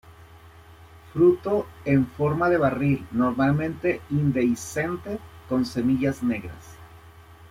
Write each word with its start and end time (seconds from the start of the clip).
Fruto 1.13 1.67
en 1.85 2.07
forma 2.07 2.49
de 2.49 2.57
barril, 2.57 3.05
normalmente 3.11 4.01
indehiscente 4.09 5.19
con 5.47 5.63
semillas 5.63 6.23
negras. 6.23 6.75